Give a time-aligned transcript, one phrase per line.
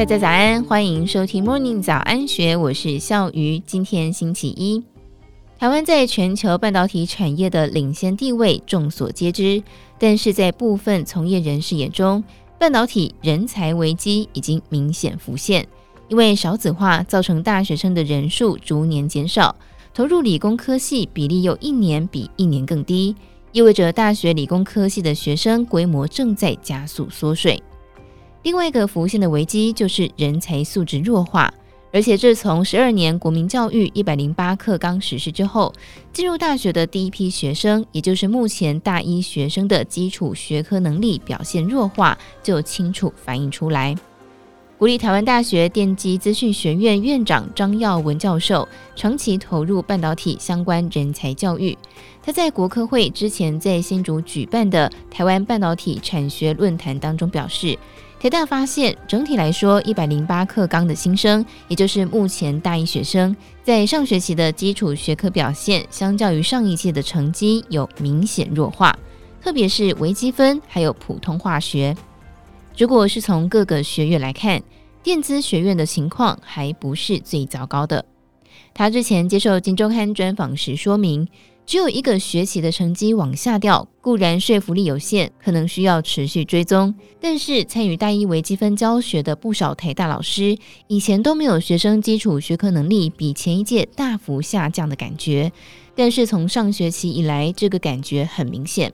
[0.00, 3.58] 大家早安，欢迎收听 Morning 早安学，我是笑鱼。
[3.58, 4.82] 今天星期一，
[5.58, 9.62] 台湾在全球半导体产业的领先地位众所皆知，
[9.98, 12.24] 但是在部分从业人士眼中，
[12.58, 15.68] 半导体人才危机已经明显浮现。
[16.08, 19.54] 因为少子化造成大学生的人数逐年减少，
[19.92, 23.14] 投入理工科系比例又一年比一年更低，
[23.52, 27.62] 意味着大学理工科系的学生规模正在加速缩水。
[28.42, 31.52] 另外一个浮现的危机就是人才素质弱化，
[31.92, 35.70] 而且自从十二年国民教育一百零八课纲实施之后，
[36.10, 43.94] 进入大学的第一批学生，也就是目前大一学生的基础学科能力表现弱化，就清楚反映出来。
[44.78, 48.66] 国立台湾大学电机资讯学院院长张耀文教授
[48.96, 51.76] 长期投入半导体相关人才教育。
[52.22, 57.78] 他在国科会之前在新竹举办的台湾半导体产学论坛当中表示，
[58.20, 68.94] 台大发现整体来说，一百零八课纲的新生，也就是目前大一学生，在上学期的基础学科表现，相较于上一届的成绩有明显弱化，
[69.40, 71.96] 特别是微积分还有普通化学。
[72.76, 74.62] 如果是从各个学院来看，
[75.02, 78.04] 电资学院的情况还不是最糟糕的。
[78.74, 81.26] 他之前接受《金周刊》专访时说明，
[81.70, 86.92] 只有一个学期的成绩往下掉，固然说服力有限，可能需要持续追踪。
[87.20, 95.52] 但是参与大一微积分教学的不少台大老师，以前都没有学生基础学科能力比前一届大幅下降的感觉，
[95.94, 98.92] 但是从上学期以来，这个感觉很明显。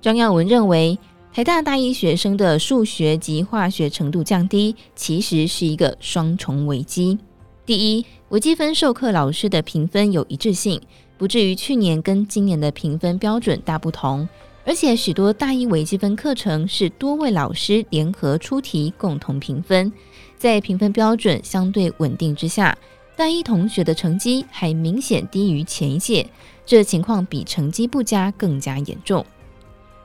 [0.00, 0.96] 张耀文认为。
[1.32, 7.18] 台大大一学生的数学及化学程度降低，其实是一个双重危机。
[7.66, 10.80] 第一，微积分授课老师的评分有一致性，
[11.24, 14.28] 不至于去年跟今年的评分标准大不同。
[14.66, 19.90] 而且许多大一微积分课程是多位老师联合出题共同评分，
[20.36, 22.76] 在评分标准相对稳定之下，
[23.16, 26.28] 大一同学的成绩还明显低于前一届，
[26.66, 29.24] 这情况比成绩不佳更加严重。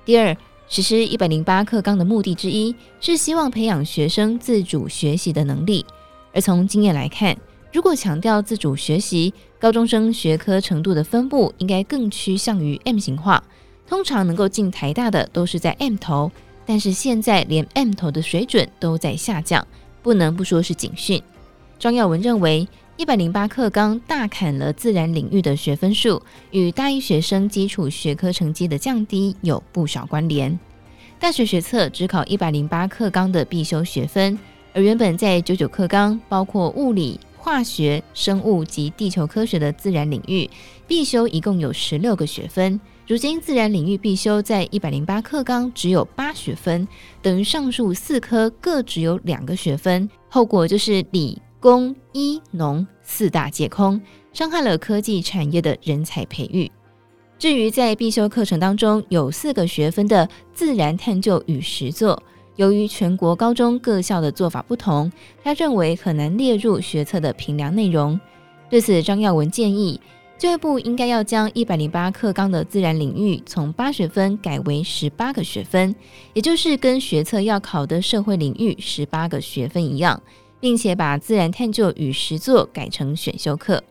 [0.06, 0.34] 第二。
[0.70, 5.84] 实施一百零八课纲的目的之一是希望培养学生自主学习的能力。
[6.32, 7.36] 而从经验来看，
[7.72, 13.44] 如果强调自主学习，高中生学科程度的分布应该更趋向于 M 型化。
[13.88, 16.32] 通常能够进台大的都是在 M 头，
[16.66, 19.66] 但是现在连 M 头的水准都在下降，
[20.02, 21.22] 不能不说是警讯。
[21.78, 26.22] 张耀文认为，一百零八课纲大砍了自然领域的学分数，
[26.52, 30.60] 与大一学生基础学科成绩的降低有不少关联。
[31.20, 34.38] 大学学测只考一百零八课纲的必修学分，
[34.74, 40.48] 而原本在九九课纲包括物理、化学、生物及地球科学的自然领域
[40.86, 46.88] 必修一共有十六个学分，如今自然领域必修在一百零八课纲只有八学分，
[47.22, 51.42] 等于上述四科各只有两个学分，后果就是理。
[51.62, 54.00] 工、医、农四大皆空，
[54.32, 56.72] 伤害了科技产业的人才培育。
[57.38, 62.24] 至于在必修课程当中有四个学分的自然探究与实作，
[62.60, 65.10] 由于全国高中各校的做法不同，
[65.42, 68.20] 他认为很难列入学测的评量内容。
[68.70, 70.02] 对此，张耀文建议，
[70.38, 75.96] 教育部应该要将一百零八课纲的自然领域从八学分改为十八个学分，
[76.34, 80.22] 也就是跟学测要考的社会领域十八个学分一样。
[80.62, 83.82] 并且把自然探究与实作改成选修课。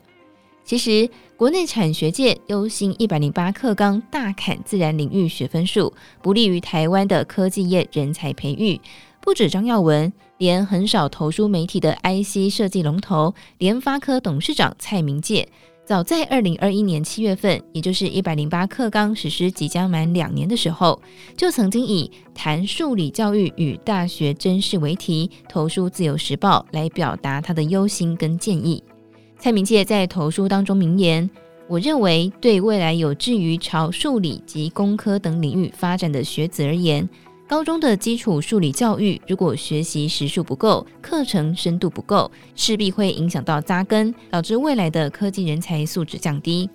[0.69, 5.91] 其实，国内产学界忧心一百零八课纲大砍自然领域学分数，
[6.21, 8.79] 不利于台湾的科技业人才培育。
[9.19, 15.49] 不止张耀文，连很少投书媒体的 IC 设计龙头联发科董事长蔡明介。
[15.87, 21.01] 早在二零二一年七月份，也就是一百零八课纲实施即将满两年的时候，
[21.35, 28.83] 就曾经以谈数理教育与大学甄试为题投书《自由时报》来表达他的忧心跟建议。
[29.39, 31.27] 蔡明介在投书当中明言
[31.65, 37.07] ：“我认为，对未来有志于朝数理及工科等领域发展的学子而言。”
[37.47, 46.69] 高中的基础数理教育，如果学习时数不够，课程深度不够，势必会影响到扎根，导致未来的科技人才素质降低。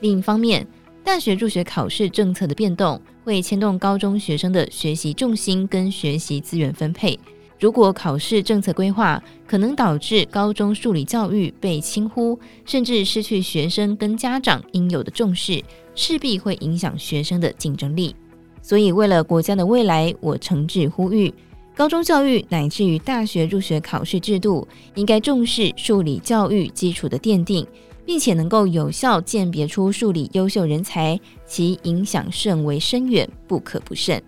[0.00, 0.66] 另一方面，
[1.04, 7.16] 大学入学考试政策的变动，会牵动高中学生的学习重心跟学习资源分配。
[7.60, 15.62] 如果考试政策规划可能导致高中数理教育被轻忽，甚至失去学生跟家长应有的重视，
[15.94, 18.14] 势必会影响学生的竞争力。
[18.62, 21.34] 所以，为了国家的未来，我诚挚呼吁，
[21.74, 27.66] 高中教育乃至于大学入学考试制度，应该重视数理教育基础的奠定，
[28.04, 34.22] 并且能够有效鉴别出数理优秀人才，其影响甚为深远，不可不慎。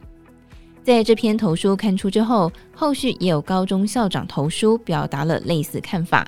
[0.83, 6.27] 在这篇投书刊出之后，后续也有高中校长投书，表达了类似看法。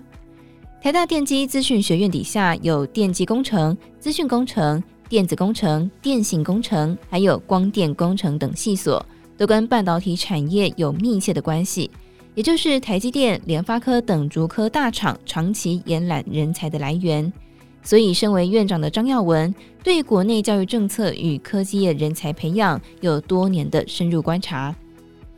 [0.81, 9.05] 台大电机资讯学院底下有电机工程、资讯工程、电子工程、电信工程，还有光电工程等系所，
[9.37, 11.91] 都跟半导体产业有密切的关系，
[12.35, 17.33] 也就是台积电、联发科等竹科大厂长期延揽人才的来源。
[17.83, 24.75] 所以，身为院长的张耀文对国内教育政策与科技业人才培养有多年的深入观察。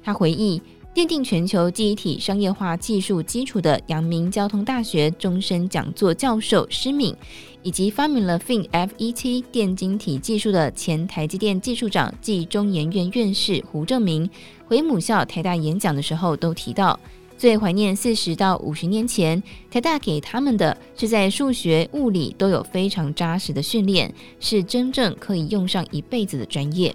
[0.03, 0.61] 他回忆，
[0.95, 7.17] 奠定全球记忆体商业化技术基础的阳明交通大学终身讲座教授施敏，
[7.63, 14.29] 以及发明了 FinFET 电晶体技术的前台积电技术长暨中研院院士胡正明，
[14.67, 17.01] 回母校台大演讲的时候都提到。
[17.37, 26.95] 最怀念四十到五十年前，台大给他们的是在数学、物理都有非常扎实的训练，是真正可以用上一辈子的专业。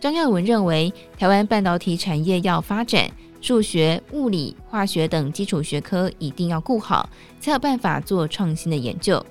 [0.00, 3.08] 张耀文认为，台湾半导体产业要发展，
[3.40, 7.08] 数学、物理、化学等基础学科一定要顾好，
[7.38, 9.24] 才有办法做创新的研究。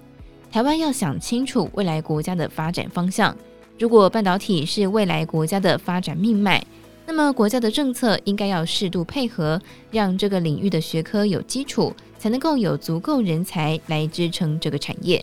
[0.50, 3.36] 台湾要想清楚未来国家的发展方向，
[3.78, 6.66] 如果半导体是未来国家的发展命脉。
[7.14, 9.62] 那么，国家的政策应该要适度配合，
[9.92, 15.22] 让这个领域的学科有基础，才能够有足够人才来支撑这个产业。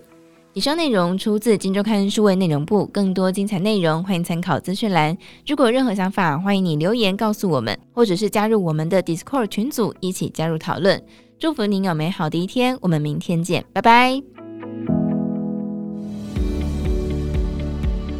[0.53, 5.17] 以上内容出自《金周刊》数位内容部，更多精彩内容欢迎参考资讯栏。
[5.47, 11.03] 如果有任何想法，欢迎你留言告诉我们，或者是加入我们的 Discord 群组，一起加入讨论。
[11.39, 14.21] 祝福您有美好的一天，我们明天见，拜拜。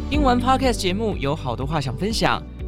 [0.09, 2.41] 听完 Podcast 节目，有好多话想分享。